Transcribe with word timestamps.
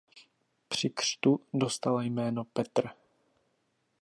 Při 0.67 0.89
křtu 0.89 1.39
dostal 1.53 2.01
jméno 2.01 2.43
Petr. 2.45 2.89